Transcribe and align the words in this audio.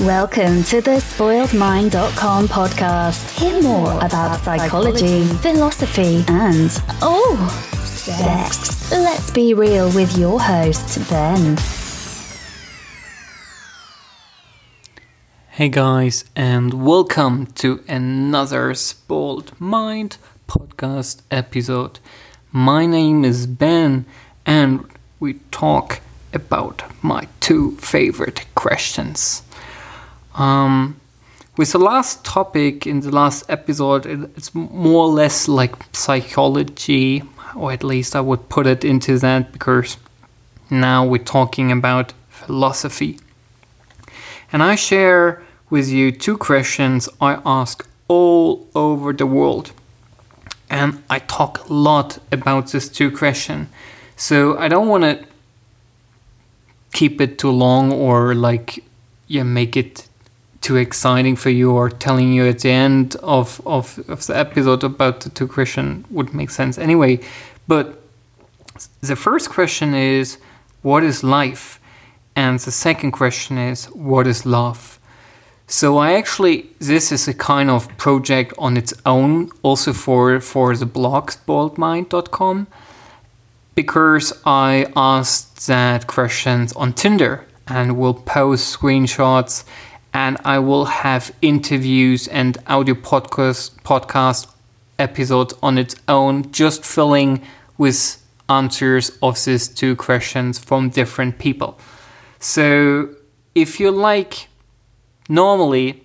Welcome 0.00 0.62
to 0.62 0.80
the 0.80 0.92
spoiledmind.com 0.92 2.48
podcast. 2.48 3.38
Hear 3.38 3.62
more 3.62 3.98
about 3.98 4.40
psychology, 4.40 5.24
philosophy, 5.26 6.24
and 6.26 6.70
oh, 7.02 7.36
sex. 7.84 8.90
Let's 8.90 9.30
be 9.30 9.52
real 9.52 9.92
with 9.92 10.16
your 10.16 10.40
host, 10.40 11.06
Ben. 11.10 11.58
Hey 15.50 15.68
guys, 15.68 16.24
and 16.34 16.82
welcome 16.82 17.48
to 17.56 17.84
another 17.86 18.72
Spoiled 18.72 19.52
Mind 19.60 20.16
podcast 20.48 21.20
episode. 21.30 21.98
My 22.50 22.86
name 22.86 23.22
is 23.22 23.46
Ben, 23.46 24.06
and 24.46 24.86
we 25.20 25.34
talk 25.50 26.00
about 26.32 26.84
my 27.02 27.28
two 27.40 27.72
favorite 27.76 28.46
questions. 28.54 29.42
Um, 30.40 30.98
with 31.58 31.72
the 31.72 31.78
last 31.78 32.24
topic 32.24 32.86
in 32.86 33.00
the 33.00 33.10
last 33.10 33.44
episode, 33.50 34.06
it's 34.06 34.54
more 34.54 35.04
or 35.04 35.12
less 35.12 35.48
like 35.48 35.74
psychology, 35.92 37.22
or 37.54 37.72
at 37.72 37.84
least 37.84 38.16
I 38.16 38.22
would 38.22 38.48
put 38.48 38.66
it 38.66 38.82
into 38.82 39.18
that 39.18 39.52
because 39.52 39.98
now 40.70 41.04
we're 41.04 41.18
talking 41.18 41.70
about 41.70 42.14
philosophy. 42.30 43.18
And 44.50 44.62
I 44.62 44.76
share 44.76 45.42
with 45.68 45.90
you 45.90 46.10
two 46.10 46.38
questions 46.38 47.08
I 47.20 47.40
ask 47.44 47.86
all 48.08 48.66
over 48.74 49.12
the 49.12 49.26
world. 49.26 49.72
And 50.70 51.02
I 51.10 51.18
talk 51.18 51.68
a 51.68 51.72
lot 51.72 52.18
about 52.32 52.72
these 52.72 52.88
two 52.88 53.10
questions. 53.10 53.68
So 54.16 54.56
I 54.56 54.68
don't 54.68 54.88
want 54.88 55.04
to 55.04 55.24
keep 56.92 57.20
it 57.20 57.38
too 57.38 57.50
long 57.50 57.92
or 57.92 58.34
like 58.34 58.82
yeah, 59.30 59.44
make 59.44 59.76
it 59.76 60.08
too 60.60 60.76
exciting 60.76 61.36
for 61.36 61.50
you 61.50 61.72
or 61.72 61.88
telling 61.88 62.32
you 62.32 62.46
at 62.46 62.60
the 62.60 62.70
end 62.70 63.16
of, 63.22 63.60
of, 63.66 63.98
of 64.08 64.26
the 64.26 64.36
episode 64.36 64.84
about 64.84 65.20
the 65.20 65.30
two 65.30 65.48
questions 65.48 66.06
would 66.10 66.34
make 66.34 66.50
sense 66.50 66.78
anyway. 66.78 67.20
But 67.66 68.00
the 69.00 69.16
first 69.16 69.50
question 69.50 69.94
is 69.94 70.38
what 70.82 71.02
is 71.02 71.22
life? 71.22 71.80
And 72.36 72.58
the 72.58 72.70
second 72.70 73.12
question 73.12 73.58
is 73.58 73.86
what 73.86 74.26
is 74.26 74.46
love? 74.46 74.98
So 75.66 75.98
I 75.98 76.14
actually 76.14 76.68
this 76.78 77.12
is 77.12 77.28
a 77.28 77.34
kind 77.34 77.70
of 77.70 77.96
project 77.96 78.52
on 78.58 78.76
its 78.76 78.92
own 79.06 79.50
also 79.62 79.92
for 79.92 80.40
for 80.40 80.76
the 80.76 80.86
blog 80.86 81.30
spoiledmind.com 81.30 82.66
because 83.76 84.32
I 84.44 84.86
asked 84.96 85.66
that 85.68 86.06
questions 86.06 86.72
on 86.72 86.92
Tinder 86.92 87.46
and 87.68 87.96
will 87.96 88.14
post 88.14 88.76
screenshots 88.76 89.64
and 90.12 90.36
I 90.44 90.58
will 90.58 90.86
have 90.86 91.32
interviews 91.40 92.28
and 92.28 92.58
audio 92.66 92.94
podcast 92.94 93.80
podcast 93.82 94.48
episodes 94.98 95.54
on 95.62 95.78
its 95.78 95.94
own, 96.08 96.50
just 96.52 96.84
filling 96.84 97.42
with 97.78 98.22
answers 98.48 99.16
of 99.22 99.42
these 99.44 99.68
two 99.68 99.96
questions 99.96 100.58
from 100.58 100.90
different 100.90 101.38
people. 101.38 101.78
So 102.38 103.10
if 103.54 103.80
you 103.80 103.90
like, 103.90 104.48
normally 105.28 106.02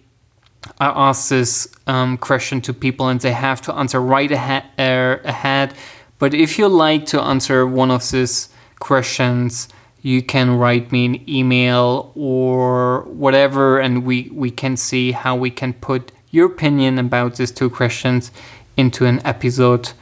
I 0.80 0.88
ask 1.10 1.30
this 1.30 1.68
um, 1.88 2.18
question 2.18 2.62
to 2.62 2.74
people 2.74 3.08
and 3.08 3.20
they 3.20 3.32
have 3.32 3.62
to 3.64 3.74
answer 3.74 4.00
right 4.00 4.32
ahead, 4.32 4.64
uh, 4.78 5.18
ahead. 5.24 5.74
But 6.20 6.34
if 6.34 6.58
you 6.58 6.68
like 6.68 7.06
to 7.08 7.22
answer 7.22 7.68
one 7.68 7.92
of 7.92 8.10
these 8.12 8.50
questions 8.80 9.68
you 10.06 10.22
can 10.22 10.56
write 10.56 10.92
me 10.92 11.06
an 11.06 11.28
email 11.28 12.12
or 12.14 13.02
whatever, 13.06 13.80
and 13.80 14.06
we, 14.06 14.30
we 14.32 14.52
can 14.52 14.78
see 14.78 15.12
how 15.14 15.36
we 15.36 15.50
can 15.50 15.74
put 15.74 16.12
your 16.30 16.46
opinion 16.46 17.00
about 17.00 17.38
these 17.38 17.50
two 17.50 17.72
questions 17.72 18.32
into 18.78 19.08
an 19.08 19.20
episode. 19.26 19.94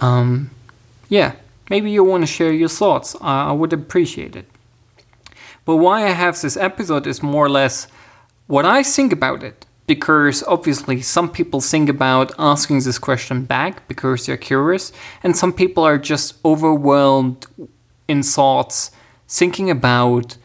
Um, 0.00 0.50
yeah, 1.08 1.36
maybe 1.70 1.92
you 1.92 2.02
want 2.02 2.24
to 2.24 2.26
share 2.26 2.52
your 2.52 2.68
thoughts. 2.68 3.14
I, 3.20 3.50
I 3.50 3.52
would 3.52 3.72
appreciate 3.72 4.34
it. 4.34 4.46
But 5.64 5.76
why 5.76 6.06
I 6.06 6.10
have 6.10 6.40
this 6.40 6.56
episode 6.56 7.06
is 7.06 7.22
more 7.22 7.46
or 7.46 7.50
less 7.50 7.86
what 8.48 8.64
I 8.64 8.82
think 8.82 9.12
about 9.12 9.44
it. 9.44 9.64
Because 9.86 10.42
obviously, 10.48 11.02
some 11.02 11.30
people 11.30 11.60
think 11.60 11.88
about 11.88 12.32
asking 12.36 12.80
this 12.80 12.98
question 12.98 13.44
back 13.44 13.86
because 13.86 14.26
they're 14.26 14.36
curious, 14.36 14.90
and 15.22 15.36
some 15.36 15.52
people 15.52 15.84
are 15.84 15.98
just 15.98 16.34
overwhelmed 16.44 17.46
in 18.08 18.24
thoughts 18.24 18.90
thinking 19.32 19.70
about 19.70 20.36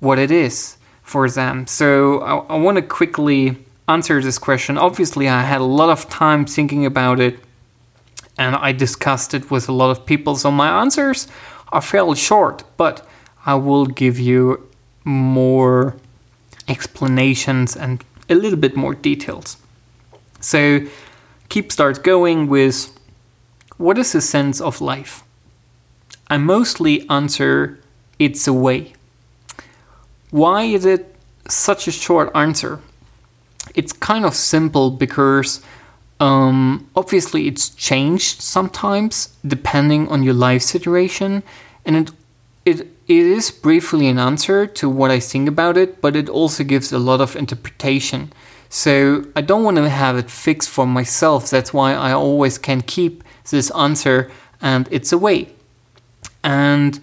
what 0.00 0.18
it 0.18 0.30
is 0.30 0.76
for 1.02 1.30
them. 1.30 1.66
So 1.66 2.20
I, 2.20 2.54
I 2.54 2.58
want 2.58 2.76
to 2.76 2.82
quickly 2.82 3.56
answer 3.88 4.20
this 4.20 4.38
question. 4.38 4.76
Obviously, 4.76 5.28
I 5.28 5.42
had 5.42 5.62
a 5.62 5.70
lot 5.80 5.88
of 5.88 6.10
time 6.10 6.44
thinking 6.44 6.84
about 6.84 7.20
it 7.20 7.40
and 8.36 8.54
I 8.54 8.72
discussed 8.72 9.32
it 9.32 9.50
with 9.50 9.68
a 9.68 9.72
lot 9.72 9.90
of 9.90 10.04
people. 10.04 10.36
So 10.36 10.50
my 10.50 10.82
answers 10.82 11.26
are 11.72 11.80
fairly 11.80 12.16
short, 12.16 12.64
but 12.76 13.06
I 13.46 13.54
will 13.54 13.86
give 13.86 14.18
you 14.18 14.68
more 15.04 15.96
explanations 16.68 17.74
and 17.74 18.04
a 18.28 18.34
little 18.34 18.58
bit 18.58 18.76
more 18.76 18.94
details. 18.94 19.56
So 20.40 20.80
keep 21.48 21.72
start 21.72 22.04
going 22.04 22.46
with 22.46 22.94
what 23.78 23.96
is 23.96 24.12
the 24.12 24.20
sense 24.20 24.60
of 24.60 24.82
life? 24.82 25.24
I 26.28 26.36
mostly 26.36 27.08
answer 27.08 27.80
it's 28.18 28.46
a 28.46 28.52
way. 28.52 28.92
Why 30.30 30.64
is 30.64 30.84
it 30.84 31.14
such 31.48 31.88
a 31.88 31.92
short 31.92 32.30
answer? 32.34 32.80
It's 33.74 33.92
kind 33.92 34.24
of 34.24 34.34
simple 34.34 34.90
because 34.90 35.62
um, 36.20 36.88
obviously 36.96 37.46
it's 37.46 37.68
changed 37.70 38.40
sometimes 38.40 39.36
depending 39.46 40.08
on 40.08 40.22
your 40.22 40.34
life 40.34 40.62
situation, 40.62 41.42
and 41.84 41.96
it 41.96 42.10
it 42.64 42.80
it 42.80 43.26
is 43.26 43.50
briefly 43.50 44.08
an 44.08 44.18
answer 44.18 44.66
to 44.66 44.88
what 44.90 45.10
I 45.10 45.20
think 45.20 45.48
about 45.48 45.76
it, 45.76 46.00
but 46.00 46.16
it 46.16 46.28
also 46.28 46.64
gives 46.64 46.92
a 46.92 46.98
lot 46.98 47.20
of 47.20 47.36
interpretation. 47.36 48.32
So 48.68 49.24
I 49.34 49.40
don't 49.40 49.64
want 49.64 49.78
to 49.78 49.88
have 49.88 50.18
it 50.18 50.30
fixed 50.30 50.68
for 50.68 50.86
myself. 50.86 51.48
That's 51.48 51.72
why 51.72 51.94
I 51.94 52.12
always 52.12 52.58
can 52.58 52.82
keep 52.82 53.24
this 53.50 53.70
answer, 53.70 54.30
and 54.60 54.88
it's 54.90 55.12
a 55.12 55.18
way. 55.18 55.54
And 56.44 57.00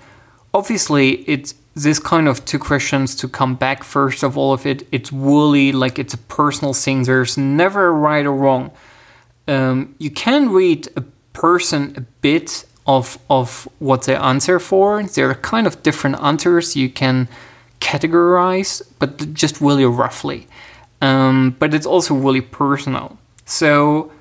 obviously 0.55 1.07
it's 1.33 1.53
this 1.75 1.99
kind 1.99 2.27
of 2.27 2.45
two 2.45 2.57
questions 2.57 3.15
to 3.15 3.27
come 3.27 3.53
back 3.55 3.83
first 3.83 4.23
of 4.23 4.37
all 4.37 4.53
of 4.53 4.65
it 4.65 4.87
it's 4.91 5.11
woolly 5.11 5.73
like 5.73 5.99
it's 5.99 6.13
a 6.13 6.17
personal 6.17 6.73
thing. 6.73 7.03
There's 7.03 7.37
never 7.37 7.87
a 7.87 7.91
right 7.91 8.25
or 8.25 8.35
wrong. 8.35 8.71
Um, 9.47 9.95
you 9.99 10.09
can 10.09 10.49
read 10.49 10.87
a 10.95 11.03
person 11.33 11.93
a 11.97 12.01
bit 12.21 12.65
of 12.87 13.17
of 13.29 13.67
what 13.79 14.03
they 14.03 14.15
answer 14.15 14.59
for. 14.59 15.03
There 15.03 15.29
are 15.29 15.35
kind 15.35 15.67
of 15.67 15.83
different 15.83 16.15
answers 16.21 16.75
you 16.75 16.89
can 16.89 17.27
categorize 17.81 18.81
but 18.99 19.33
just 19.33 19.59
really 19.59 19.85
roughly. 19.85 20.47
Um, 21.01 21.55
but 21.59 21.73
it's 21.73 21.85
also 21.85 22.15
really 22.15 22.41
personal. 22.41 23.17
So 23.45 24.11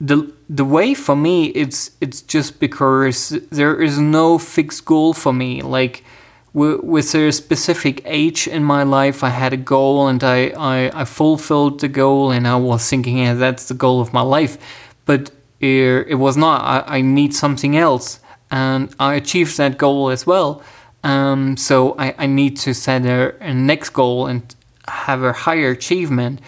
the 0.00 0.32
the 0.48 0.64
way 0.64 0.94
for 0.94 1.16
me 1.16 1.46
it's 1.46 1.90
it's 2.00 2.20
just 2.22 2.60
because 2.60 3.30
there 3.50 3.80
is 3.80 3.98
no 3.98 4.38
fixed 4.38 4.84
goal 4.84 5.14
for 5.14 5.32
me. 5.32 5.62
Like 5.62 6.04
with 6.52 7.14
a 7.14 7.32
specific 7.32 8.00
age 8.04 8.46
in 8.46 8.62
my 8.62 8.84
life 8.84 9.24
i 9.24 9.28
had 9.28 9.52
a 9.52 9.56
goal 9.56 10.06
and 10.06 10.22
I, 10.22 10.52
I 10.56 11.00
i 11.00 11.04
fulfilled 11.04 11.80
the 11.80 11.88
goal 11.88 12.30
and 12.30 12.46
i 12.46 12.54
was 12.54 12.88
thinking 12.88 13.18
yeah 13.18 13.34
that's 13.34 13.66
the 13.66 13.74
goal 13.74 14.00
of 14.00 14.12
my 14.12 14.20
life. 14.20 14.56
But 15.04 15.32
it, 15.60 16.06
it 16.08 16.14
was 16.16 16.36
not. 16.36 16.62
I, 16.62 16.98
I 16.98 17.00
need 17.00 17.34
something 17.34 17.76
else. 17.76 18.20
And 18.50 18.94
i 19.00 19.14
achieved 19.14 19.56
that 19.56 19.78
goal 19.78 20.10
as 20.10 20.26
well. 20.26 20.62
Um, 21.02 21.56
so 21.56 21.96
I, 21.98 22.14
I 22.18 22.26
need 22.26 22.56
to 22.58 22.72
set 22.72 23.04
a, 23.04 23.34
a 23.40 23.52
next 23.52 23.90
goal 23.90 24.26
and 24.26 24.54
have 24.88 25.22
a 25.22 25.32
higher 25.32 25.70
achievement 25.70 26.40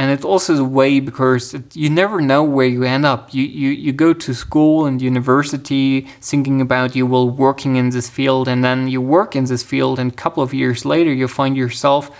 and 0.00 0.10
it's 0.10 0.24
also 0.24 0.54
the 0.54 0.64
way 0.64 0.98
because 0.98 1.54
you 1.74 1.90
never 1.90 2.22
know 2.22 2.42
where 2.42 2.66
you 2.66 2.84
end 2.84 3.04
up. 3.04 3.34
You, 3.34 3.42
you 3.42 3.68
you 3.68 3.92
go 3.92 4.14
to 4.14 4.32
school 4.32 4.86
and 4.86 5.02
university 5.02 6.06
thinking 6.22 6.62
about 6.62 6.96
you 6.96 7.04
will 7.06 7.28
working 7.28 7.76
in 7.76 7.90
this 7.90 8.08
field, 8.08 8.48
and 8.48 8.64
then 8.64 8.88
you 8.88 9.02
work 9.02 9.36
in 9.36 9.44
this 9.44 9.62
field, 9.62 9.98
and 9.98 10.10
a 10.10 10.14
couple 10.14 10.42
of 10.42 10.54
years 10.54 10.86
later 10.86 11.12
you 11.12 11.28
find 11.28 11.54
yourself 11.54 12.10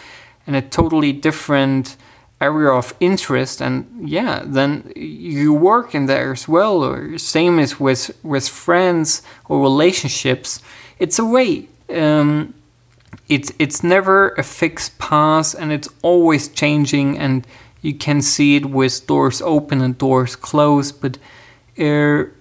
in 0.47 0.55
a 0.55 0.61
totally 0.61 1.13
different 1.13 1.97
area 2.39 2.71
of 2.71 2.93
interest, 3.01 3.63
and 3.63 3.87
yeah, 4.07 4.43
then 4.45 4.93
you 4.95 5.55
work 5.55 5.95
in 5.95 6.05
there 6.05 6.33
as 6.33 6.47
well. 6.47 6.85
Or 6.85 7.17
same 7.17 7.59
as 7.59 7.81
with 7.81 8.11
with 8.23 8.47
friends 8.47 9.23
or 9.49 9.63
relationships. 9.63 10.61
It's 10.99 11.19
a 11.19 11.25
way. 11.25 11.69
Um, 11.89 12.53
it's 13.27 13.53
it's 13.59 13.83
never 13.83 14.35
a 14.37 14.43
fixed 14.43 14.99
path, 14.99 15.55
and 15.59 15.73
it's 15.73 15.89
always 16.03 16.49
changing 16.49 17.17
and 17.17 17.47
you 17.83 17.95
can 17.95 18.21
see 18.21 18.57
it 18.57 18.67
with 18.67 19.07
doors 19.07 19.41
open 19.43 19.81
and 19.81 19.97
doors 19.97 20.37
closed, 20.37 21.01
but 21.01 21.19
er, 21.79 22.33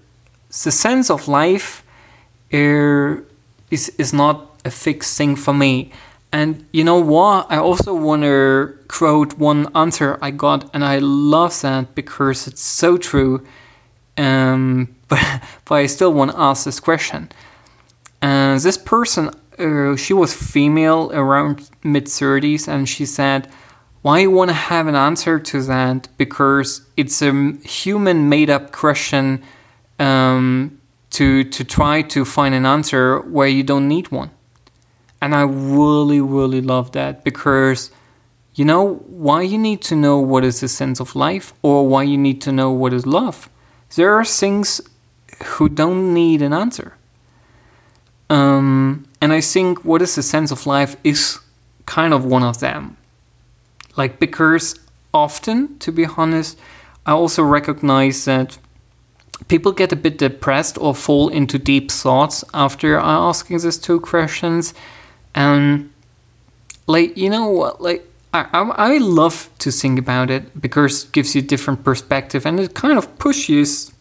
the 0.50 0.72
sense 0.72 1.10
of 1.10 1.28
life 1.28 1.84
er, 2.54 3.24
is, 3.72 3.90
is 3.98 4.14
not 4.14 4.60
a 4.66 4.72
fixed 4.72 5.18
thing 5.18 5.36
for 5.36 5.54
me. 5.54 5.92
And 6.32 6.66
you 6.72 6.84
know 6.84 7.00
what? 7.00 7.48
I 7.50 7.58
also 7.58 7.94
want 7.94 8.24
to 8.24 8.78
quote 8.88 9.38
one 9.38 9.68
answer 9.76 10.20
I 10.22 10.32
got, 10.32 10.70
and 10.74 10.84
I 10.84 11.00
love 11.00 11.60
that 11.62 11.96
because 11.96 12.48
it's 12.48 12.62
so 12.62 12.98
true. 12.98 13.46
Um, 14.18 14.96
but, 15.08 15.42
but 15.66 15.76
I 15.76 15.86
still 15.88 16.14
want 16.14 16.32
to 16.32 16.40
ask 16.40 16.66
this 16.66 16.80
question. 16.80 17.32
And 18.22 18.60
this 18.60 18.78
person, 18.78 19.32
uh, 19.58 19.96
she 19.96 20.14
was 20.14 20.34
female, 20.34 21.10
around 21.14 21.70
mid 21.84 22.06
30s, 22.06 22.68
and 22.68 22.88
she 22.88 23.06
said, 23.06 23.50
Why 24.02 24.20
you 24.20 24.32
want 24.32 24.50
to 24.50 24.56
have 24.56 24.88
an 24.88 24.96
answer 24.96 25.40
to 25.40 25.62
that? 25.64 26.08
Because 26.18 26.82
it's 26.96 27.22
a 27.22 27.54
human 27.64 28.30
made 28.30 28.50
up 28.50 28.72
question 28.72 29.44
um, 30.00 30.80
to, 31.12 31.44
to 31.44 31.64
try 31.64 32.02
to 32.04 32.24
find 32.24 32.56
an 32.56 32.66
answer 32.66 33.20
where 33.20 33.48
you 33.48 33.64
don't 33.64 33.88
need 33.88 34.10
one. 34.10 34.32
And 35.22 35.36
I 35.36 35.42
really, 35.42 36.22
really 36.22 36.62
love 36.62 36.94
that 36.94 37.26
because 37.26 37.92
you 38.56 38.64
know 38.64 38.96
why 39.08 39.42
you 39.42 39.58
need 39.58 39.82
to 39.84 39.96
know 39.96 40.20
what 40.20 40.46
is 40.46 40.62
the 40.62 40.70
sense 40.70 41.02
of 41.02 41.16
life 41.16 41.54
or 41.62 41.88
why 41.88 42.04
you 42.04 42.18
need 42.18 42.42
to 42.42 42.52
know 42.54 42.72
what 42.72 42.94
is 42.94 43.06
love. 43.06 43.50
There 43.96 44.14
are 44.14 44.24
things 44.24 44.80
who 45.44 45.68
don't 45.68 46.14
need 46.14 46.42
an 46.42 46.54
answer. 46.54 46.96
Um, 48.30 49.08
and 49.22 49.34
I 49.34 49.42
think 49.42 49.84
what 49.84 50.02
is 50.02 50.16
the 50.16 50.24
sense 50.24 50.52
of 50.52 50.66
life 50.66 50.96
is 51.04 51.40
kind 51.86 52.14
of 52.14 52.24
one 52.24 52.44
of 52.44 52.60
them. 52.60 52.96
Like, 54.00 54.20
because 54.20 54.80
often, 55.14 55.78
to 55.80 55.92
be 55.92 56.06
honest, 56.06 56.58
I 57.06 57.12
also 57.12 57.44
recognize 57.44 58.24
that 58.26 58.58
people 59.50 59.72
get 59.74 59.92
a 59.92 59.96
bit 59.96 60.18
depressed 60.18 60.78
or 60.80 60.96
fall 60.96 61.28
into 61.28 61.60
deep 61.60 61.92
thoughts 61.92 62.44
after 62.54 62.98
asking 62.98 63.60
these 63.60 63.78
two 63.78 64.00
questions. 64.00 64.74
And 65.36 65.92
like 66.88 67.16
you 67.16 67.30
know 67.30 67.48
what 67.50 67.82
like 67.82 68.04
I, 68.34 68.48
I, 68.54 68.62
I 68.94 68.98
love 68.98 69.50
to 69.60 69.70
think 69.72 70.00
about 70.00 70.30
it 70.30 70.60
because 70.60 71.04
it 71.04 71.12
gives 71.12 71.36
you 71.36 71.42
a 71.42 71.46
different 71.46 71.84
perspective 71.84 72.46
and 72.46 72.60
it 72.60 72.74
kind 72.74 72.98
of 72.98 73.06
pushes 73.20 73.92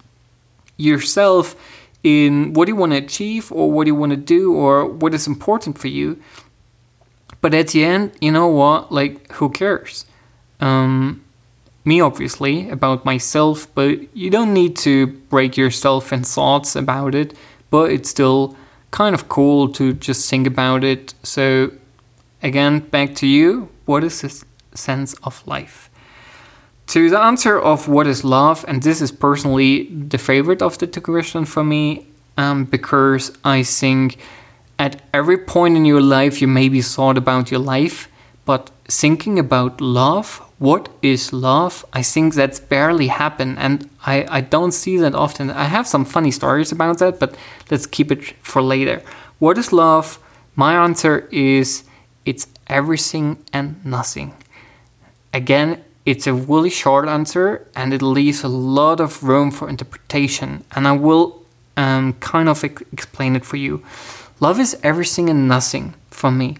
yourself 0.76 1.54
in 2.02 2.52
what 2.54 2.68
you 2.68 2.76
want 2.76 2.92
to 2.92 2.98
achieve 2.98 3.52
or 3.52 3.70
what 3.70 3.86
you 3.86 3.94
want 3.94 4.10
to 4.10 4.16
do 4.16 4.54
or 4.54 4.86
what 4.86 5.12
is 5.12 5.26
important 5.26 5.78
for 5.78 5.88
you 5.88 6.18
but 7.40 7.54
at 7.54 7.68
the 7.68 7.84
end 7.84 8.12
you 8.20 8.30
know 8.30 8.48
what 8.48 8.90
like 8.92 9.30
who 9.32 9.48
cares 9.48 10.04
um, 10.60 11.22
me 11.84 12.00
obviously 12.00 12.68
about 12.70 13.04
myself 13.04 13.66
but 13.74 14.14
you 14.16 14.30
don't 14.30 14.52
need 14.52 14.76
to 14.76 15.06
break 15.06 15.56
yourself 15.56 16.12
in 16.12 16.22
thoughts 16.22 16.74
about 16.76 17.14
it 17.14 17.34
but 17.70 17.90
it's 17.90 18.10
still 18.10 18.56
kind 18.90 19.14
of 19.14 19.28
cool 19.28 19.68
to 19.68 19.92
just 19.92 20.28
think 20.30 20.46
about 20.46 20.84
it. 20.84 21.14
So, 21.22 21.72
again, 22.42 22.80
back 22.80 23.14
to 23.16 23.26
you. 23.26 23.68
What 23.84 24.04
is 24.04 24.20
the 24.20 24.44
sense 24.74 25.14
of 25.22 25.46
life? 25.46 25.90
To 26.88 27.10
the 27.10 27.18
answer 27.18 27.58
of 27.60 27.88
what 27.88 28.06
is 28.06 28.24
love, 28.24 28.64
and 28.66 28.82
this 28.82 29.02
is 29.02 29.12
personally 29.12 29.88
the 29.90 30.18
favorite 30.18 30.62
of 30.62 30.78
the 30.78 30.86
two 30.86 31.02
questions 31.02 31.48
for 31.48 31.62
me, 31.62 32.06
um, 32.36 32.64
because 32.64 33.36
I 33.44 33.62
think 33.62 34.16
at 34.78 35.02
every 35.12 35.38
point 35.38 35.76
in 35.76 35.84
your 35.84 36.00
life 36.00 36.40
you 36.40 36.48
maybe 36.48 36.80
thought 36.82 37.18
about 37.18 37.50
your 37.50 37.60
life, 37.60 38.08
but 38.44 38.70
thinking 38.88 39.38
about 39.38 39.80
love 39.80 40.42
what 40.58 40.88
is 41.02 41.32
love? 41.32 41.84
I 41.92 42.02
think 42.02 42.34
that's 42.34 42.58
barely 42.58 43.06
happened, 43.06 43.58
and 43.58 43.88
I, 44.04 44.26
I 44.28 44.40
don't 44.40 44.72
see 44.72 44.98
that 44.98 45.14
often. 45.14 45.50
I 45.50 45.64
have 45.64 45.86
some 45.86 46.04
funny 46.04 46.32
stories 46.32 46.72
about 46.72 46.98
that, 46.98 47.20
but 47.20 47.36
let's 47.70 47.86
keep 47.86 48.10
it 48.10 48.24
for 48.42 48.60
later. 48.60 49.02
What 49.38 49.56
is 49.56 49.72
love? 49.72 50.18
My 50.56 50.74
answer 50.74 51.28
is 51.30 51.84
it's 52.24 52.48
everything 52.66 53.44
and 53.52 53.84
nothing. 53.84 54.34
Again, 55.32 55.84
it's 56.04 56.26
a 56.26 56.34
really 56.34 56.70
short 56.70 57.06
answer, 57.08 57.64
and 57.76 57.94
it 57.94 58.02
leaves 58.02 58.42
a 58.42 58.48
lot 58.48 58.98
of 58.98 59.22
room 59.22 59.52
for 59.52 59.68
interpretation, 59.68 60.64
and 60.72 60.88
I 60.88 60.92
will 60.92 61.40
um, 61.76 62.14
kind 62.14 62.48
of 62.48 62.64
explain 62.64 63.36
it 63.36 63.44
for 63.44 63.56
you. 63.56 63.84
Love 64.40 64.60
is 64.60 64.78
everything 64.82 65.28
and 65.28 65.48
nothing 65.48 65.94
for 66.10 66.30
me. 66.30 66.56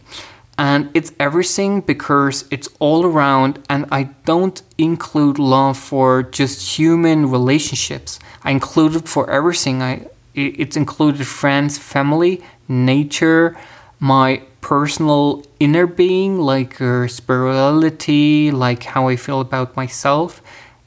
And 0.59 0.91
it's 0.93 1.13
everything 1.21 1.81
because 1.81 2.45
it's 2.51 2.69
all 2.81 3.07
around 3.07 3.63
and 3.71 3.87
i 3.93 4.03
don't 4.25 4.61
include 4.77 5.39
love 5.39 5.79
for 5.79 6.25
just 6.25 6.77
human 6.77 7.31
relationships. 7.31 8.19
I 8.43 8.51
include 8.51 8.97
it 8.97 9.09
for 9.09 9.31
everything. 9.31 9.83
I 9.83 10.09
it's 10.35 10.77
included 10.77 11.27
friends 11.27 11.79
family 11.79 12.43
nature 12.69 13.57
my 14.01 14.43
personal 14.61 15.45
inner 15.59 15.87
being 15.87 16.39
like 16.39 16.81
uh, 16.81 17.07
spirituality 17.09 18.51
like 18.51 18.83
how 18.83 19.09
i 19.09 19.15
feel 19.15 19.41
about 19.41 19.77
myself. 19.77 20.43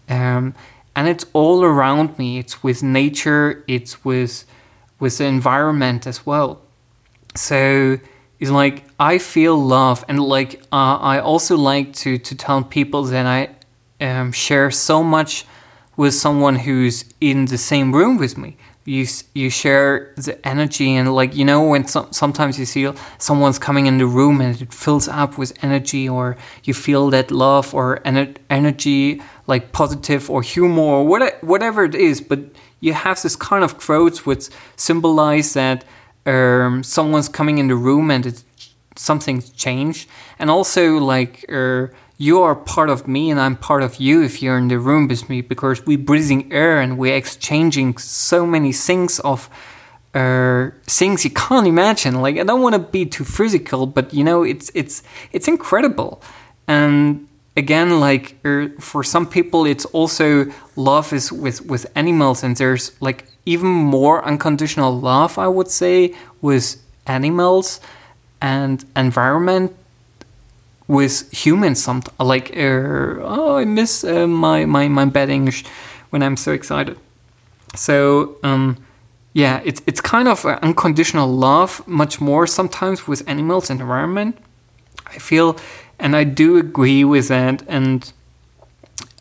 Um, 0.10 0.54
and 0.94 1.08
it's 1.08 1.26
all 1.32 1.64
around 1.64 2.20
me. 2.20 2.38
It's 2.38 2.62
with 2.62 2.84
nature. 2.84 3.64
It's 3.68 4.04
with 4.04 4.44
with 5.00 5.18
the 5.20 5.26
environment 5.26 6.06
as 6.06 6.26
well 6.26 6.60
so 7.36 8.00
it's 8.40 8.52
like 8.52 8.84
I 9.00 9.18
feel 9.20 9.56
love, 9.56 10.04
and 10.08 10.20
like 10.20 10.62
uh, 10.72 10.98
I 10.98 11.20
also 11.20 11.56
like 11.58 11.94
to 11.98 12.18
to 12.18 12.36
tell 12.36 12.64
people 12.64 13.04
that 13.04 13.26
I 13.26 13.50
um, 14.04 14.32
share 14.32 14.72
so 14.72 15.04
much 15.04 15.46
with 15.96 16.14
someone 16.14 16.56
who's 16.56 17.06
in 17.20 17.46
the 17.46 17.58
same 17.58 17.94
room 17.94 18.18
with 18.18 18.38
me. 18.38 18.58
You 18.84 19.06
you 19.36 19.52
share 19.52 20.12
the 20.18 20.44
energy, 20.46 20.96
and 20.96 21.14
like 21.14 21.36
you 21.36 21.46
know 21.46 21.62
when 21.62 21.88
some, 21.88 22.12
sometimes 22.12 22.58
you 22.58 22.66
see 22.66 22.92
someone's 23.20 23.60
coming 23.60 23.86
in 23.86 24.00
the 24.00 24.08
room 24.08 24.42
and 24.42 24.60
it 24.60 24.74
fills 24.74 25.08
up 25.08 25.38
with 25.38 25.54
energy, 25.64 26.10
or 26.10 26.36
you 26.64 26.74
feel 26.74 27.12
that 27.12 27.30
love 27.30 27.76
or 27.76 28.00
ener- 28.00 28.36
energy, 28.50 29.22
like 29.46 29.72
positive 29.72 30.32
or 30.32 30.42
humor 30.42 30.82
or 30.82 31.06
what, 31.06 31.44
whatever 31.44 31.84
it 31.84 31.94
is, 31.94 32.22
but 32.22 32.40
you 32.80 32.94
have 32.94 33.22
this 33.22 33.36
kind 33.36 33.64
of 33.64 33.78
quotes 33.78 34.26
which 34.26 34.50
symbolize 34.76 35.54
that 35.54 35.86
um, 36.26 36.84
someone's 36.84 37.30
coming 37.30 37.58
in 37.58 37.68
the 37.68 37.76
room 37.76 38.12
and 38.12 38.26
it's 38.26 38.46
something's 38.96 39.50
changed. 39.52 40.08
And 40.40 40.50
also 40.50 40.98
like 40.98 41.46
uh, 41.52 41.88
you 42.22 42.42
are 42.42 42.56
part 42.56 42.90
of 42.90 43.08
me 43.08 43.32
and 43.32 43.40
i'm 43.40 43.56
part 43.56 43.82
of 43.82 44.00
you 44.00 44.22
if 44.22 44.44
you're 44.44 44.58
in 44.58 44.68
the 44.68 44.78
room 44.78 45.08
with 45.08 45.28
me 45.28 45.42
because 45.42 45.84
we're 45.88 45.98
breathing 45.98 46.54
air 46.54 46.80
and 46.80 47.00
we're 47.00 47.16
exchanging 47.16 47.98
so 47.98 48.46
many 48.46 48.72
things 48.72 49.20
of 49.22 49.50
uh, 50.14 50.70
things 50.86 51.24
you 51.24 51.32
can't 51.32 51.66
imagine. 51.66 52.22
Like 52.22 52.38
i 52.38 52.44
don't 52.44 52.62
want 52.62 52.76
to 52.76 52.80
be 52.80 53.06
too 53.06 53.24
physical 53.24 53.88
but 53.88 54.14
you 54.14 54.24
know 54.24 54.44
it's 54.44 54.70
it's 54.76 55.04
it's 55.32 55.48
incredible. 55.48 56.22
And 56.68 57.28
again 57.58 58.00
like 58.00 58.36
uh, 58.46 58.68
for 58.80 59.04
some 59.04 59.26
people 59.26 59.66
it's 59.66 59.86
also 59.86 60.46
love 60.76 61.14
is 61.14 61.32
with 61.32 61.66
with 61.66 61.86
animals 61.96 62.44
and 62.44 62.56
there's 62.58 62.92
like 63.02 63.31
even 63.46 63.70
more 63.70 64.24
unconditional 64.26 65.00
love, 65.00 65.38
I 65.38 65.48
would 65.48 65.70
say, 65.70 66.14
with 66.42 66.76
animals 67.08 67.80
and 68.42 68.86
environment 68.96 69.76
with 70.88 71.32
humans. 71.32 71.82
Some 71.82 72.04
like 72.20 72.52
uh, 72.56 73.22
oh, 73.22 73.58
I 73.58 73.66
miss 73.66 74.04
uh, 74.04 74.28
my 74.28 74.66
my 74.66 74.88
my 74.88 75.06
bad 75.06 75.30
English 75.30 75.64
when 76.10 76.22
I'm 76.22 76.38
so 76.38 76.52
excited. 76.52 76.98
So 77.76 78.36
um, 78.44 78.78
yeah, 79.34 79.62
it's 79.64 79.82
it's 79.88 80.02
kind 80.02 80.28
of 80.28 80.46
unconditional 80.46 81.28
love, 81.28 81.82
much 81.88 82.20
more 82.20 82.46
sometimes 82.48 83.08
with 83.08 83.24
animals 83.28 83.70
and 83.70 83.80
environment. 83.80 84.38
I 85.08 85.20
feel, 85.20 85.58
and 86.00 86.16
I 86.16 86.24
do 86.24 86.58
agree 86.58 87.04
with 87.04 87.28
that, 87.30 87.64
and 87.68 88.12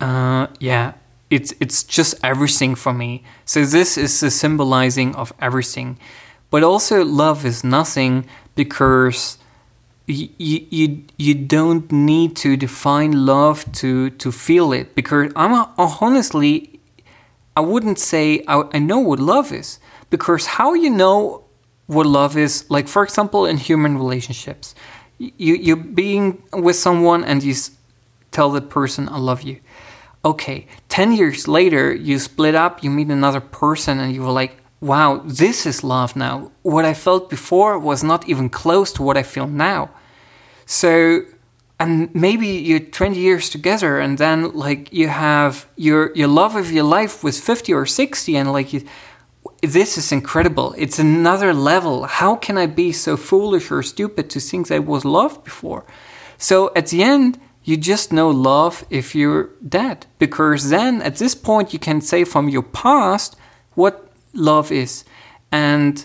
uh, 0.01 0.47
yeah, 0.59 0.93
it's 1.31 1.55
it's 1.61 1.83
just 1.85 2.15
everything 2.23 2.75
for 2.75 2.93
me. 2.93 3.23
So 3.45 3.65
this 3.65 3.97
is 3.97 4.21
the 4.21 4.31
symbolizing 4.31 5.15
of 5.15 5.33
everything. 5.41 5.99
But 6.51 6.65
also 6.65 7.05
love 7.05 7.47
is 7.47 7.63
nothing 7.63 8.27
because 8.57 9.39
you, 10.11 10.29
you, 10.39 11.05
you 11.17 11.35
don't 11.35 11.91
need 11.93 12.35
to 12.37 12.57
define 12.57 13.25
love 13.25 13.71
to, 13.73 14.11
to 14.11 14.33
feel 14.33 14.73
it 14.73 14.95
because 14.95 15.33
I'm 15.37 15.53
a, 15.53 15.73
honestly 15.79 16.81
I 17.57 17.61
wouldn't 17.61 17.99
say 17.99 18.43
I, 18.49 18.65
I 18.73 18.79
know 18.79 18.99
what 18.99 19.21
love 19.21 19.53
is 19.53 19.79
because 20.09 20.47
how 20.47 20.75
you 20.75 20.91
know 20.91 21.45
what 21.87 22.07
love 22.07 22.37
is 22.37 22.69
like 22.71 22.89
for 22.89 23.03
example 23.03 23.47
in 23.47 23.57
human 23.57 23.97
relationships 23.97 24.75
you 25.19 25.55
you're 25.55 25.77
being 25.77 26.43
with 26.53 26.77
someone 26.77 27.25
and 27.25 27.43
you 27.43 27.55
tell 28.31 28.51
that 28.51 28.71
person 28.71 29.09
I 29.09 29.19
love 29.19 29.43
you 29.43 29.61
okay, 30.25 30.67
10 30.89 31.13
years 31.13 31.49
later, 31.49 31.95
you 31.95 32.19
split 32.19 32.55
up, 32.55 32.83
you 32.83 32.91
meet 32.91 33.09
another 33.09 33.41
person, 33.41 33.99
and 33.99 34.15
you 34.15 34.23
were 34.23 34.33
like, 34.33 34.57
wow, 34.81 35.23
this 35.25 35.67
is 35.67 35.85
love 35.85 36.17
now. 36.17 36.51
What 36.63 36.85
I 36.85 36.95
felt 36.95 37.31
before 37.31 37.79
was 37.79 38.03
not 38.03 38.29
even 38.29 38.49
close 38.49 38.93
to 38.95 39.03
what 39.03 39.17
I 39.17 39.23
feel 39.23 39.47
now. 39.47 39.91
So, 40.67 41.23
and 41.79 42.15
maybe 42.15 42.47
you're 42.47 42.81
20 42.81 43.19
years 43.19 43.51
together, 43.51 43.99
and 43.99 44.19
then 44.19 44.53
like 44.53 44.93
you 44.93 45.09
have 45.09 45.67
your 45.77 46.13
your 46.15 46.29
love 46.29 46.55
of 46.55 46.71
your 46.71 46.85
life 46.85 47.25
was 47.25 47.41
50 47.41 47.73
or 47.73 47.87
60, 47.87 48.37
and 48.37 48.53
like 48.53 48.73
you, 48.73 48.85
this 49.63 49.99
is 49.99 50.13
incredible. 50.13 50.75
It's 50.77 50.99
another 50.99 51.53
level. 51.53 52.05
How 52.05 52.37
can 52.37 52.59
I 52.59 52.67
be 52.67 52.93
so 52.93 53.17
foolish 53.17 53.71
or 53.71 53.83
stupid 53.83 54.31
to 54.31 54.41
think 54.41 54.71
I 54.71 54.79
was 54.79 55.05
loved 55.05 55.45
before? 55.45 55.85
So 56.39 56.71
at 56.75 56.87
the 56.89 57.03
end, 57.03 57.39
you 57.65 57.77
just 57.77 58.13
know 58.13 58.31
love 58.31 58.85
if 58.91 59.15
you're 59.15 59.51
dead. 59.67 60.07
Because 60.19 60.71
then 60.71 61.03
at 61.03 61.17
this 61.17 61.35
point, 61.35 61.73
you 61.73 61.79
can 61.79 62.01
say 62.01 62.25
from 62.25 62.49
your 62.49 62.63
past 62.63 63.37
what 63.75 64.11
love 64.33 64.73
is. 64.73 65.05
And 65.53 66.05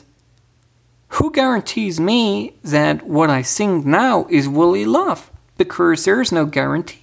who 1.09 1.31
guarantees 1.31 2.00
me 2.00 2.55
that 2.63 3.03
what 3.03 3.29
I 3.29 3.41
sing 3.41 3.89
now 3.89 4.27
is 4.29 4.47
really 4.47 4.85
love? 4.85 5.31
Because 5.57 6.05
there's 6.05 6.31
no 6.31 6.45
guarantee. 6.45 7.00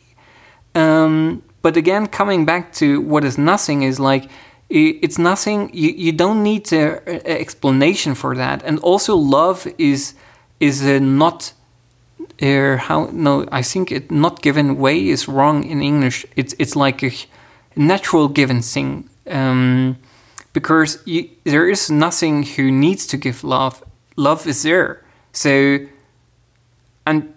Um, 0.75 1.43
but 1.63 1.77
again, 1.77 2.07
coming 2.07 2.45
back 2.45 2.73
to 2.75 3.01
what 3.01 3.25
is 3.25 3.39
nothing 3.39 3.83
is 3.83 3.99
like, 4.01 4.29
it's 4.69 5.19
nothing 5.19 5.71
you, 5.75 5.91
you 5.91 6.13
don't 6.13 6.43
need 6.43 6.73
an 6.73 6.99
explanation 7.27 8.15
for 8.15 8.35
that 8.35 8.63
and 8.63 8.79
also 8.79 9.15
love 9.15 9.67
is 9.77 10.15
is 10.61 10.81
a 10.83 10.99
not 10.99 11.53
uh, 12.43 12.77
how 12.77 13.09
no 13.13 13.47
i 13.53 13.63
think 13.63 13.91
it 13.93 14.11
not 14.11 14.43
given 14.43 14.77
way 14.77 15.09
is 15.09 15.29
wrong 15.29 15.65
in 15.65 15.83
english 15.83 16.27
it's 16.37 16.55
it's 16.59 16.77
like 16.77 17.03
a 17.03 17.13
natural 17.77 18.29
given 18.29 18.61
thing 18.61 19.09
um, 19.31 19.97
because 20.53 20.99
you, 21.07 21.31
there 21.45 21.69
is 21.69 21.91
nothing 21.91 22.43
who 22.43 22.71
needs 22.71 23.07
to 23.07 23.17
give 23.17 23.45
love 23.45 23.83
love 24.17 24.47
is 24.47 24.63
there 24.63 25.05
so 25.33 25.79
and 27.07 27.33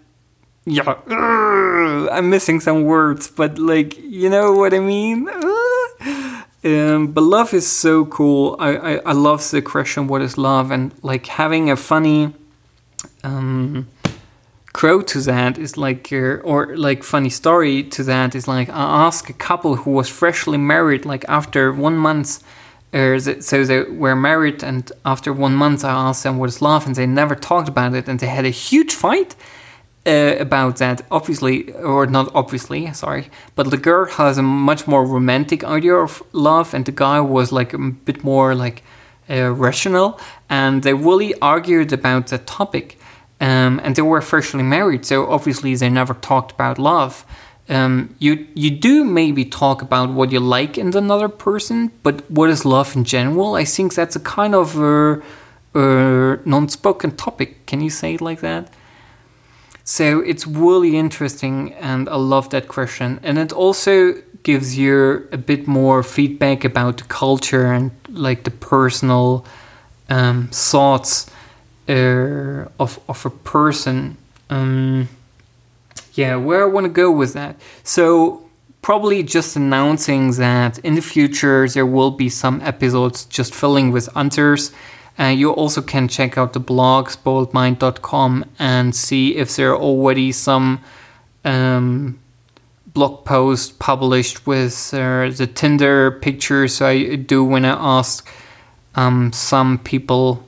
yeah 0.64 0.96
uh, 1.10 2.08
i'm 2.12 2.28
missing 2.28 2.60
some 2.60 2.84
words 2.84 3.28
but 3.28 3.58
like 3.58 3.96
you 3.98 4.28
know 4.28 4.52
what 4.52 4.74
i 4.74 4.80
mean 4.80 5.28
uh, 5.28 5.56
um, 6.64 7.12
but 7.12 7.22
love 7.22 7.54
is 7.54 7.66
so 7.70 8.04
cool. 8.06 8.56
I, 8.58 8.76
I, 8.76 8.92
I 9.06 9.12
love 9.12 9.50
the 9.50 9.62
question, 9.62 10.08
what 10.08 10.22
is 10.22 10.36
love? 10.36 10.70
And 10.70 10.92
like 11.02 11.26
having 11.26 11.70
a 11.70 11.76
funny 11.76 12.34
um, 13.24 13.88
crow 14.76 15.00
to 15.00 15.20
that 15.22 15.56
is 15.56 15.78
like, 15.78 16.12
or 16.12 16.76
like 16.76 17.02
funny 17.02 17.30
story 17.30 17.82
to 17.82 18.02
that 18.02 18.34
is 18.34 18.46
like, 18.46 18.68
I 18.68 19.06
asked 19.06 19.30
a 19.30 19.32
couple 19.48 19.76
who 19.76 19.90
was 19.90 20.06
freshly 20.06 20.58
married, 20.58 21.06
like 21.06 21.24
after 21.28 21.72
one 21.72 21.96
month, 21.96 22.44
uh, 22.92 23.18
so 23.18 23.64
they 23.64 23.80
were 24.04 24.14
married, 24.14 24.62
and 24.62 24.92
after 25.06 25.32
one 25.32 25.54
month, 25.54 25.82
I 25.82 25.92
asked 26.08 26.24
them 26.24 26.36
what 26.36 26.50
is 26.50 26.60
love, 26.60 26.84
and 26.86 26.94
they 26.94 27.06
never 27.06 27.34
talked 27.34 27.70
about 27.70 27.94
it, 27.94 28.06
and 28.06 28.20
they 28.20 28.26
had 28.26 28.44
a 28.44 28.50
huge 28.50 28.92
fight 28.92 29.34
uh, 30.06 30.36
about 30.38 30.76
that, 30.76 31.00
obviously, 31.10 31.72
or 31.72 32.04
not 32.06 32.30
obviously, 32.34 32.92
sorry, 32.92 33.30
but 33.54 33.70
the 33.70 33.78
girl 33.78 34.04
has 34.04 34.36
a 34.36 34.42
much 34.42 34.86
more 34.86 35.06
romantic 35.06 35.64
idea 35.64 35.94
of 35.94 36.22
love, 36.32 36.74
and 36.74 36.84
the 36.84 36.92
guy 36.92 37.18
was 37.18 37.50
like 37.50 37.72
a 37.72 37.78
bit 37.78 38.22
more 38.22 38.54
like 38.54 38.82
uh, 39.30 39.50
rational, 39.52 40.20
and 40.50 40.82
they 40.82 40.92
really 40.92 41.32
argued 41.40 41.94
about 41.94 42.26
the 42.26 42.36
topic. 42.36 42.98
Um, 43.40 43.80
and 43.84 43.94
they 43.94 44.02
were 44.02 44.22
freshly 44.22 44.62
married, 44.62 45.04
so 45.04 45.30
obviously 45.30 45.74
they 45.74 45.90
never 45.90 46.14
talked 46.14 46.52
about 46.52 46.78
love. 46.78 47.24
Um, 47.68 48.14
you 48.18 48.46
you 48.54 48.70
do 48.70 49.04
maybe 49.04 49.44
talk 49.44 49.82
about 49.82 50.10
what 50.10 50.30
you 50.30 50.40
like 50.40 50.78
in 50.78 50.96
another 50.96 51.28
person, 51.28 51.90
but 52.02 52.30
what 52.30 52.48
is 52.48 52.64
love 52.64 52.96
in 52.96 53.04
general? 53.04 53.54
I 53.54 53.64
think 53.64 53.94
that's 53.94 54.16
a 54.16 54.20
kind 54.20 54.54
of 54.54 54.78
a, 54.78 55.20
a 55.74 56.38
non-spoken 56.44 57.16
topic. 57.16 57.66
Can 57.66 57.80
you 57.80 57.90
say 57.90 58.14
it 58.14 58.20
like 58.20 58.40
that? 58.40 58.72
So 59.84 60.20
it's 60.20 60.46
really 60.46 60.96
interesting, 60.96 61.74
and 61.74 62.08
I 62.08 62.16
love 62.16 62.48
that 62.50 62.68
question. 62.68 63.20
And 63.22 63.38
it 63.38 63.52
also 63.52 64.14
gives 64.44 64.78
you 64.78 65.28
a 65.32 65.36
bit 65.36 65.66
more 65.66 66.02
feedback 66.02 66.64
about 66.64 66.96
the 66.98 67.04
culture 67.04 67.72
and 67.72 67.90
like 68.08 68.44
the 68.44 68.50
personal 68.50 69.44
um, 70.08 70.48
thoughts 70.52 71.30
uh, 71.88 72.68
of 72.78 73.00
of 73.08 73.26
a 73.26 73.30
person. 73.30 74.16
Um, 74.50 75.08
yeah, 76.14 76.36
where 76.36 76.62
I 76.62 76.66
want 76.66 76.84
to 76.84 76.92
go 76.92 77.10
with 77.10 77.34
that. 77.34 77.56
So 77.82 78.46
probably 78.80 79.22
just 79.22 79.56
announcing 79.56 80.30
that 80.32 80.78
in 80.78 80.94
the 80.94 81.02
future 81.02 81.68
there 81.68 81.84
will 81.84 82.12
be 82.12 82.28
some 82.28 82.60
episodes 82.62 83.24
just 83.24 83.52
filling 83.52 83.90
with 83.90 84.08
answers 84.16 84.70
uh, 85.18 85.24
you 85.24 85.50
also 85.50 85.82
can 85.82 86.06
check 86.08 86.36
out 86.38 86.52
the 86.52 86.60
blog 86.60 87.08
spoiledmind.com 87.08 88.44
and 88.58 88.94
see 88.94 89.36
if 89.36 89.56
there 89.56 89.72
are 89.72 89.76
already 89.76 90.30
some 90.30 90.80
um, 91.44 92.18
blog 92.86 93.24
posts 93.24 93.74
published 93.78 94.46
with 94.46 94.92
uh, 94.92 95.30
the 95.30 95.50
Tinder 95.52 96.10
pictures 96.10 96.80
I 96.80 97.16
do 97.16 97.42
when 97.42 97.64
I 97.64 97.98
ask 97.98 98.28
um, 98.94 99.32
some 99.32 99.78
people 99.78 100.45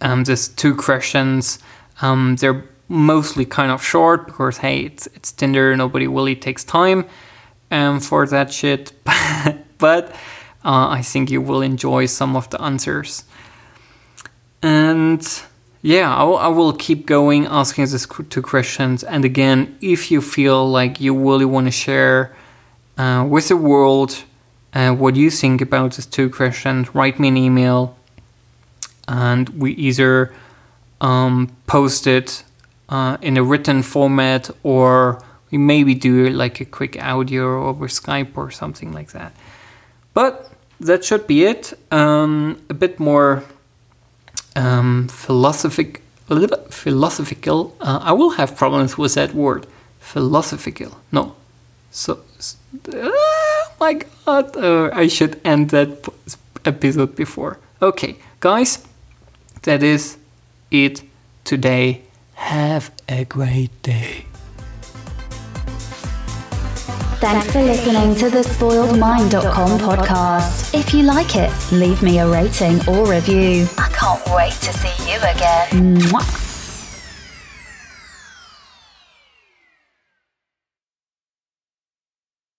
um, 0.00 0.24
these 0.24 0.48
two 0.48 0.74
questions. 0.74 1.58
Um, 2.02 2.36
they're 2.36 2.64
mostly 2.88 3.44
kind 3.44 3.70
of 3.70 3.82
short 3.82 4.26
because 4.26 4.58
hey, 4.58 4.80
it's 4.80 5.06
it's 5.08 5.32
Tinder. 5.32 5.76
Nobody 5.76 6.06
really 6.06 6.36
takes 6.36 6.64
time 6.64 7.06
um, 7.70 8.00
for 8.00 8.26
that 8.26 8.52
shit, 8.52 8.92
but 9.78 10.10
uh, 10.64 10.88
I 10.88 11.02
think 11.02 11.30
you 11.30 11.40
will 11.40 11.62
enjoy 11.62 12.06
some 12.06 12.36
of 12.36 12.50
the 12.50 12.60
answers. 12.60 13.24
And 14.62 15.26
yeah, 15.82 16.14
I, 16.14 16.24
I 16.24 16.48
will 16.48 16.72
keep 16.72 17.06
going 17.06 17.46
asking 17.46 17.86
these 17.86 18.06
two 18.28 18.42
questions. 18.42 19.04
And 19.04 19.24
again, 19.24 19.76
if 19.80 20.10
you 20.10 20.20
feel 20.20 20.68
like 20.68 21.00
you 21.00 21.16
really 21.16 21.44
want 21.44 21.66
to 21.66 21.70
share 21.70 22.34
uh, 22.98 23.24
with 23.28 23.48
the 23.48 23.56
world 23.56 24.24
uh, 24.72 24.92
what 24.92 25.14
you 25.16 25.30
think 25.30 25.60
about 25.60 25.92
these 25.92 26.06
two 26.06 26.28
questions, 26.30 26.94
write 26.94 27.20
me 27.20 27.28
an 27.28 27.36
email 27.36 27.96
and 29.08 29.48
we 29.50 29.72
either 29.72 30.32
um, 31.00 31.54
post 31.66 32.06
it 32.06 32.44
uh, 32.88 33.16
in 33.20 33.36
a 33.36 33.42
written 33.42 33.82
format 33.82 34.50
or 34.62 35.22
we 35.50 35.58
maybe 35.58 35.94
do 35.94 36.28
like 36.30 36.60
a 36.60 36.64
quick 36.64 37.00
audio 37.02 37.66
over 37.66 37.88
Skype 37.88 38.36
or 38.36 38.50
something 38.50 38.92
like 38.92 39.12
that. 39.12 39.32
But 40.14 40.50
that 40.80 41.04
should 41.04 41.26
be 41.26 41.44
it. 41.44 41.72
Um, 41.90 42.60
a 42.68 42.74
bit 42.74 42.98
more 42.98 43.44
um, 44.54 45.08
philosophic, 45.08 46.02
philosophical. 46.70 47.76
Uh, 47.80 48.00
I 48.02 48.12
will 48.12 48.30
have 48.30 48.56
problems 48.56 48.98
with 48.98 49.14
that 49.14 49.34
word. 49.34 49.66
Philosophical. 50.00 50.98
No. 51.12 51.34
So, 51.90 52.20
oh 52.92 53.72
my 53.80 53.94
god, 54.24 54.56
uh, 54.56 54.90
I 54.92 55.08
should 55.08 55.40
end 55.44 55.70
that 55.70 56.08
episode 56.64 57.16
before. 57.16 57.58
Okay, 57.80 58.16
guys, 58.40 58.86
that 59.62 59.82
is 59.82 60.16
it 60.70 61.02
today. 61.44 62.02
Have 62.34 62.90
a 63.08 63.24
great 63.24 63.70
day. 63.82 64.26
Thanks 67.18 67.50
for 67.50 67.62
listening 67.62 68.14
to 68.16 68.28
the 68.28 68.42
spoiledmind.com 68.42 69.78
podcast. 69.78 70.74
If 70.74 70.92
you 70.92 71.02
like 71.02 71.34
it, 71.34 71.50
leave 71.72 72.02
me 72.02 72.18
a 72.18 72.28
rating 72.28 72.86
or 72.86 73.08
review. 73.08 73.66
I 73.78 73.88
can't 73.88 74.22
wait 74.36 74.52
to 74.52 74.72
see 74.72 75.10
you 75.10 75.18
again. 75.18 75.96
Mwah. 76.10 76.45